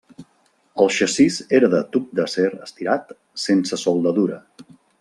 [0.85, 3.15] El xassís era de tub d'acer estirat
[3.45, 4.41] sense soldadura.